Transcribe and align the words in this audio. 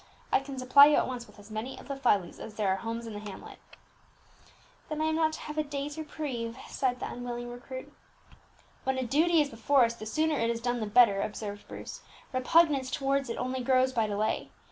I 0.33 0.39
can 0.39 0.57
supply 0.57 0.87
you 0.87 0.95
at 0.95 1.05
once 1.05 1.27
with 1.27 1.37
as 1.37 1.51
many 1.51 1.77
of 1.79 1.87
the 1.87 1.95
fly 1.95 2.17
leaves 2.17 2.39
as 2.39 2.55
there 2.55 2.69
are 2.69 2.77
homes 2.77 3.05
in 3.05 3.13
the 3.13 3.19
hamlet." 3.19 3.59
"Then 4.89 4.99
I 4.99 5.05
am 5.05 5.15
not 5.15 5.33
to 5.33 5.41
have 5.41 5.59
a 5.59 5.63
day's 5.63 5.95
reprieve," 5.95 6.57
sighed 6.67 6.99
the 6.99 7.05
unwilling 7.07 7.51
recruit. 7.51 7.93
"When 8.83 8.97
a 8.97 9.03
duty 9.03 9.41
is 9.41 9.49
before 9.51 9.85
us, 9.85 9.93
the 9.93 10.07
sooner 10.07 10.39
it 10.39 10.49
is 10.49 10.59
done 10.59 10.79
the 10.79 10.87
better," 10.87 11.21
observed 11.21 11.67
Bruce; 11.67 12.01
"repugnance 12.33 12.89
towards 12.89 13.29
it 13.29 13.37
only 13.37 13.61
grows 13.61 13.93
by 13.93 14.07
delay. 14.07 14.49